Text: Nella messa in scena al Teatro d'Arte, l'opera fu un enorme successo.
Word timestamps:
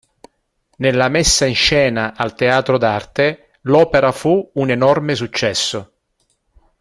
Nella 0.77 1.09
messa 1.09 1.45
in 1.45 1.53
scena 1.53 2.15
al 2.15 2.33
Teatro 2.33 2.79
d'Arte, 2.79 3.51
l'opera 3.65 4.11
fu 4.11 4.49
un 4.55 4.71
enorme 4.71 5.13
successo. 5.13 5.93